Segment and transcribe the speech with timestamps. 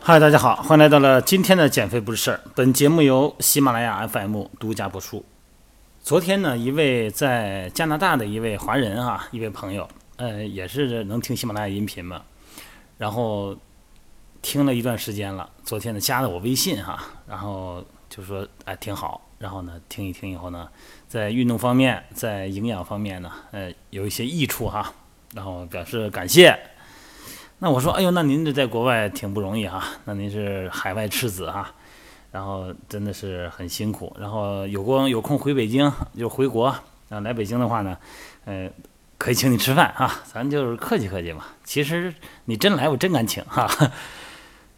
[0.00, 2.40] 嗨，大家好，欢迎来到了今天的减肥不是事儿。
[2.56, 5.24] 本节目由喜马拉雅 FM 独家播出。
[6.02, 12.20] 昨天呢，一位在加拿大的一位华人啊，一位朋友，呃，也是能听喜马拉雅音频嘛，
[12.98, 13.56] 然后
[14.42, 15.48] 听了一段时间了。
[15.62, 19.22] 昨天呢，加了我微信哈，然后就说哎挺好。
[19.38, 20.68] 然后呢，听一听以后呢，
[21.06, 24.92] 在运动方面，在营养方面呢，呃，有一些益处哈。
[25.34, 26.58] 然后表示感谢。
[27.58, 31.72] 那我说，哎呦，那您这在国外挺不容易哈，那您是海外赤子哈，
[32.30, 34.14] 然后真的是很辛苦。
[34.20, 37.96] 然后有光有空回北京就回国啊，来北京的话呢，
[38.44, 38.70] 呃，
[39.16, 41.46] 可以请你吃饭啊，咱就是客气客气嘛。
[41.64, 43.66] 其实你真来，我真敢请哈。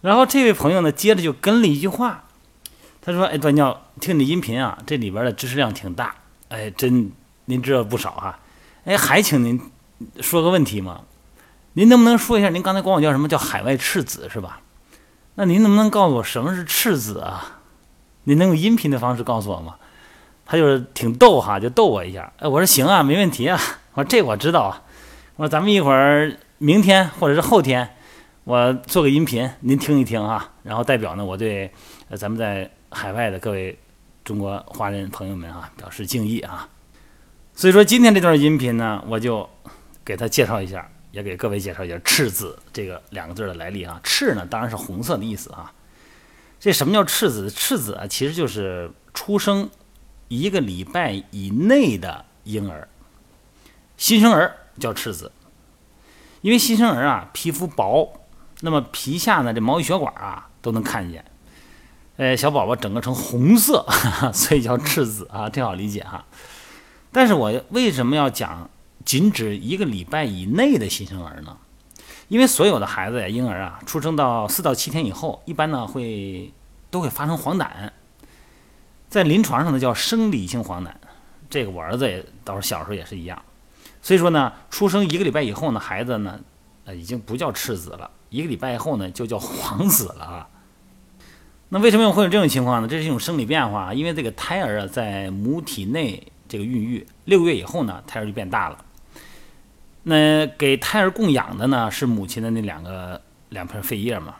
[0.00, 2.24] 然后这位朋友呢，接着就跟了一句话，
[3.00, 6.16] 他说：“哎，段教，听你音频啊，这里边的知识量挺大，
[6.48, 7.12] 哎，真
[7.44, 8.40] 您知道不少哈。
[8.84, 9.60] 哎，还请您
[10.20, 11.02] 说个问题吗？”
[11.74, 12.48] 您能不能说一下？
[12.48, 14.60] 您刚才管我叫什么叫海外赤子是吧？
[15.34, 17.60] 那您能不能告诉我什么是赤子啊？
[18.24, 19.74] 您能用音频的方式告诉我吗？
[20.46, 22.32] 他就是挺逗哈，就逗我一下。
[22.38, 23.58] 哎，我说行啊，没问题啊。
[23.94, 24.82] 我说这我知道啊。
[25.36, 27.96] 我说咱们一会儿明天或者是后天，
[28.44, 30.52] 我做个音频，您听一听哈。
[30.62, 31.72] 然后代表呢，我对
[32.16, 33.76] 咱们在海外的各位
[34.22, 36.68] 中国华人朋友们啊表示敬意啊。
[37.52, 39.48] 所以说今天这段音频呢，我就
[40.04, 40.88] 给他介绍一下。
[41.14, 44.00] 也给各位介绍一下“赤子”这个两个字的来历啊。
[44.02, 45.72] 赤呢，当然是红色的意思啊。
[46.58, 47.48] 这什么叫赤子？
[47.48, 49.70] 赤子啊，其实就是出生
[50.26, 52.88] 一个礼拜以内的婴儿，
[53.96, 55.30] 新生儿叫赤子。
[56.40, 58.26] 因为新生儿啊，皮肤薄，
[58.62, 61.24] 那么皮下呢，这毛细血管啊都能看见。
[62.16, 63.86] 呃，小宝宝整个成红色，
[64.34, 66.24] 所以叫赤子啊，挺好理解哈。
[67.12, 68.68] 但是我为什么要讲？
[69.04, 71.56] 仅指一个礼拜以内的新生儿呢，
[72.28, 76.52] 因为所有的孩子呀，婴儿啊，出生到四到七天以后，一般呢会
[76.90, 77.68] 都会发生黄疸，
[79.08, 80.90] 在临床上呢叫生理性黄疸。
[81.50, 83.40] 这个我儿子也到时候小时候也是一样，
[84.02, 86.40] 所以说呢，出生一个礼拜以后呢，孩子呢，
[86.84, 90.48] 呃，已经不叫赤子了，一个礼拜以后呢就叫黄子了啊。
[91.68, 92.88] 那为什么会有这种情况呢？
[92.88, 98.78] 这是一种生理变化，因为这个胎儿啊在母体内这个孕育六个月以后呢，胎儿就变大了。
[100.06, 104.36] 那给胎儿供养的呢是母亲的那两个两片肺叶嘛？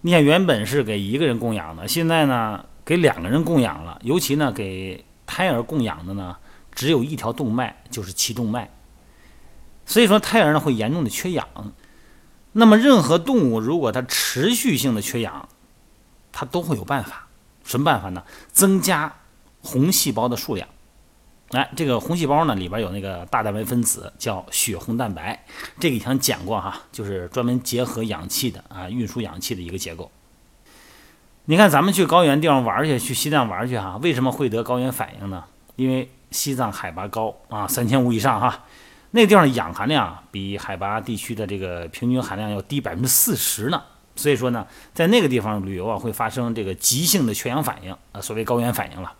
[0.00, 3.98] 你想原本是给一个人供养的，现在呢给两个人供养了。
[4.02, 6.36] 尤其呢给胎儿供养的呢
[6.72, 8.70] 只有一条动脉，就是脐动脉。
[9.86, 11.46] 所以说胎儿呢会严重的缺氧。
[12.52, 15.48] 那么任何动物如果它持续性的缺氧，
[16.32, 17.28] 它都会有办法。
[17.64, 18.22] 什么办法呢？
[18.50, 19.14] 增加
[19.60, 20.68] 红细胞的数量。
[21.54, 25.44] 来，这个红细胞呢，里边有那个大蛋白分子，叫血红蛋白。
[25.80, 30.10] 这个以前讲过哈，就是专门结合氧气的啊，运输氧气的一个结构。
[31.44, 35.44] 你看，咱们去高原地方玩去，去西藏玩去哈，为什么会得高原反应呢？
[35.76, 38.64] 因为西藏海拔高啊，三千五以上哈，
[39.12, 43.80] 那个地方的氧含量比海拔地区的这个平均含量要低百分之四十呢。
[44.16, 49.12] 所以说呢，在那个地方旅游啊，会发生这个急性的缺氧反应啊，所谓高原反应了。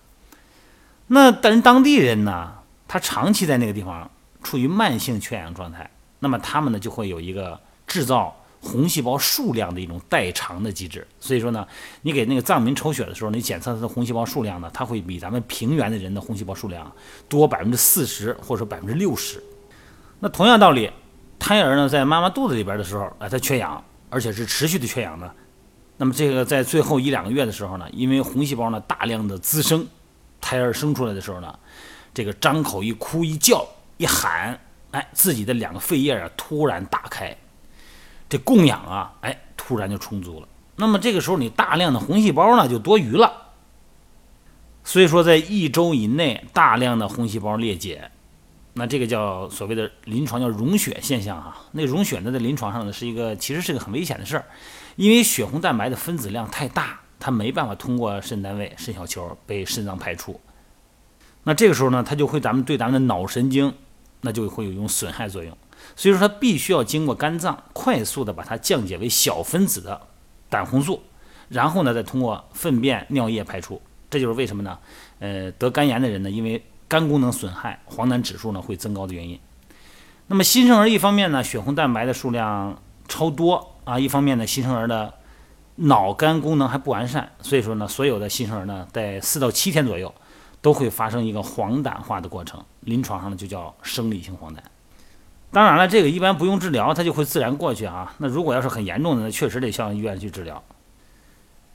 [1.07, 2.53] 那但当地人呢，
[2.89, 4.11] 他长期在那个地方
[4.43, 5.89] 处于慢性缺氧状态，
[6.21, 11.07] 那么他们呢就会有一个制造红细胞数量的一种代偿的机制。
[11.21, 11.67] 所以说呢，
[12.01, 16.91] 你给那个藏民抽血的时候，你检测他的红细胞数量呢，它会比咱们平原的人的红细胞数量
[17.29, 19.43] 多百分之四十或者说百分之六十。
[20.21, 20.91] 那同样道理，
[21.39, 25.31] 胎儿呢在妈妈肚子里边的时候，啊，他缺氧，而且是持续的缺氧呢，
[25.99, 29.87] 那么这个在最后一两个月的时候呢，因为红细胞呢大量的滋生。
[30.45, 31.59] 胎儿生出来的时候呢，
[32.13, 33.67] 这个张口一哭一叫
[33.97, 34.61] 一喊，
[34.91, 37.35] 哎，自己的两个肺叶啊突然打开，
[38.29, 40.47] 这供氧啊，哎，突然就充足了。
[40.77, 43.55] 那么这个时候你大量的红细胞呢就多余了，
[44.85, 48.11] 所以说在一周以内大量的红细胞裂解，
[48.75, 51.57] 那这个叫所谓的临床叫溶血现象啊。
[51.73, 54.45] 那溶血呢在临床上呢是一个其实是个很危险的事儿，
[54.97, 57.01] 因为血红蛋白的分子量太大。
[57.25, 60.39] 它没办法通过肾单位、肾小球被肾脏排出，
[61.45, 63.73] 那这个时候呢，它就会咱们对咱们的脑神经，
[64.21, 65.57] 那就会有一种损害作用。
[65.97, 69.99] 所以说，它必须要经过肝脏快速的把它降解为小分子的
[70.51, 71.03] 胆红素，
[71.49, 73.81] 然后呢，再通过粪便、尿液排出。
[74.11, 74.79] 这就是为什么呢？
[75.21, 79.41] 呃，得肝炎的人呢，因为肝功能损害，黄疸指数呢会增高的原因。
[80.27, 82.79] 那么新生儿一方面呢，血红蛋白的数量
[83.09, 85.15] 超多啊，一方面呢，新生儿的。
[85.77, 90.15] 脑干功能还不完善，所以说呢，所有的新生儿呢，在四到七天左右，
[90.63, 94.59] 都会发生一个黄疸化的过程，临床上呢就叫生理性黄疸。
[95.51, 98.15] 当然了，这个一般不用治疗，它就会自然过去啊。
[98.19, 100.63] 那如果要是很严重的，那确实得上医院去治疗。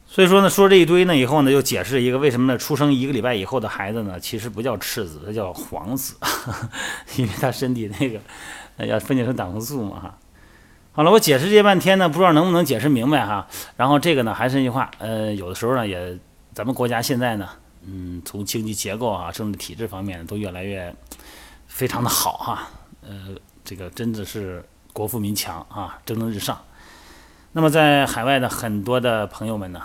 [0.06, 2.58] 所以说呢，说这一堆呢以后呢，又解释一个为什么呢？
[2.58, 6.16] 出生一个礼拜以后的孩子呢，其实不叫赤子，它叫黄子，
[7.18, 8.20] 因为他身体那个
[8.86, 10.18] 要分解成胆红素嘛哈。
[10.92, 13.48] 好了，我解释这半天呢，不知道能不能解释明白哈。
[13.78, 16.18] 然后这个呢，还是那句话，呃，有的时候呢，也
[16.54, 17.50] 咱们国家现在呢，
[17.84, 20.94] 嗯，从经济结构啊、政治体制方面都越来越
[21.68, 22.70] 非常的好哈，
[23.02, 23.36] 呃。
[23.62, 26.60] 这个真的是国富民强啊，蒸蒸日上。
[27.52, 29.80] 那么在海外的很多的朋友们呢，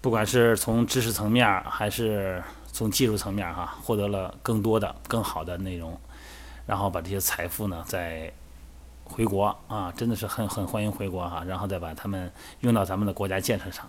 [0.00, 2.42] 不管是从知识层面还是
[2.72, 5.96] 从技术层面哈，获得了更多的、更好的内容，
[6.66, 8.32] 然后把这些财富呢在
[9.06, 12.30] 回国啊，真的是很很欢迎回国哈，然后再把他们
[12.60, 13.88] 用到咱们的国家建设上。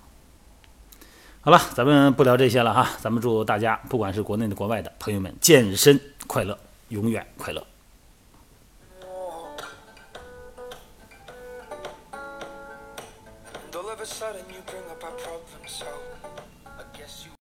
[1.42, 6.58] 好了，咱们不聊这些了哈，咱们祝大家不管是国内的、国外的朋友们健身快乐，
[6.90, 7.66] 永远快乐。